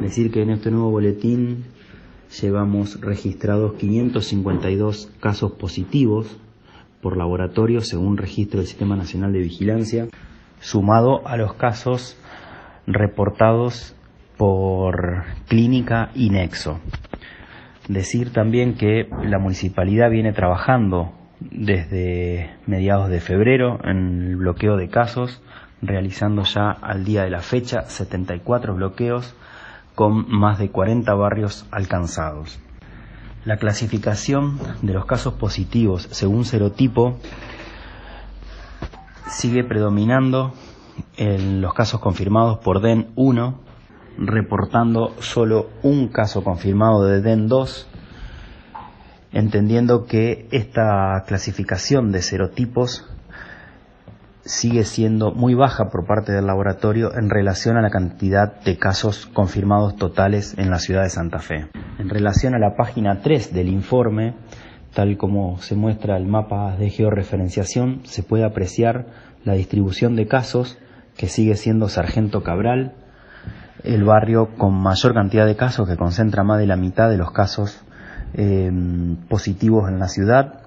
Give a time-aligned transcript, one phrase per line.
[0.00, 1.64] Decir que en este nuevo boletín
[2.40, 6.38] llevamos registrados 552 casos positivos
[7.02, 10.08] por laboratorio según registro del Sistema Nacional de Vigilancia,
[10.60, 12.18] sumado a los casos
[12.86, 13.94] reportados
[14.38, 16.80] por clínica y nexo.
[17.88, 24.88] Decir también que la municipalidad viene trabajando desde mediados de febrero en el bloqueo de
[24.88, 25.42] casos,
[25.82, 29.34] realizando ya al día de la fecha 74 bloqueos
[29.94, 32.58] con más de 40 barrios alcanzados.
[33.44, 37.18] La clasificación de los casos positivos según serotipo
[39.28, 40.54] sigue predominando
[41.16, 43.64] en los casos confirmados por DEN 1
[44.18, 47.88] reportando solo un caso confirmado de DEN 2,
[49.32, 53.08] entendiendo que esta clasificación de serotipos
[54.54, 59.26] sigue siendo muy baja por parte del laboratorio en relación a la cantidad de casos
[59.26, 61.66] confirmados totales en la ciudad de Santa Fe.
[61.98, 64.34] En relación a la página 3 del informe,
[64.94, 69.06] tal como se muestra el mapa de georreferenciación, se puede apreciar
[69.44, 70.78] la distribución de casos
[71.16, 72.94] que sigue siendo Sargento Cabral,
[73.82, 77.32] el barrio con mayor cantidad de casos, que concentra más de la mitad de los
[77.32, 77.82] casos
[78.34, 80.60] em, positivos en la ciudad,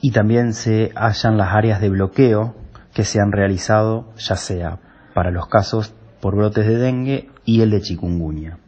[0.00, 2.61] y también se hallan las áreas de bloqueo
[2.94, 4.80] que se han realizado, ya sea
[5.14, 8.58] para los casos por brotes de dengue y el de chikungunya.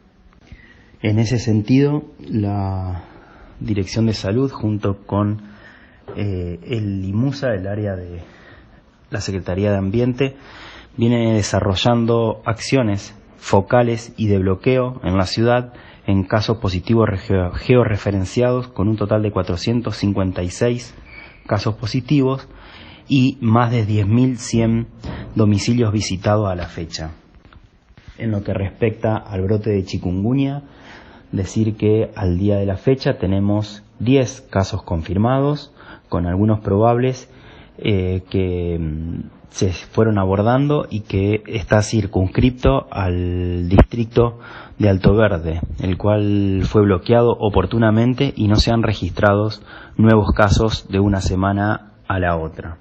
[1.01, 3.03] En ese sentido, la
[3.59, 5.41] Dirección de Salud, junto con
[6.15, 8.21] eh, el IMUSA, el área de
[9.09, 10.35] la Secretaría de Ambiente,
[10.97, 15.73] viene desarrollando acciones focales y de bloqueo en la ciudad
[16.07, 17.09] en casos positivos
[17.53, 20.95] georreferenciados con un total de 456
[21.45, 22.47] casos positivos
[23.07, 24.87] y más de 10.100
[25.35, 27.11] domicilios visitados a la fecha.
[28.17, 30.63] En lo que respecta al brote de chikungunya,
[31.31, 35.73] decir que al día de la fecha tenemos 10 casos confirmados,
[36.09, 37.29] con algunos probables
[37.77, 44.39] eh, que mm, se fueron abordando y que está circunscripto al distrito
[44.77, 49.49] de Alto Verde, el cual fue bloqueado oportunamente y no se han registrado
[49.97, 52.77] nuevos casos de una semana a la otra.